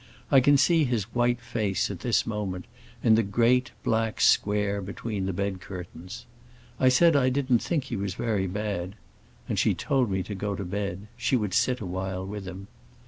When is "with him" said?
12.25-12.65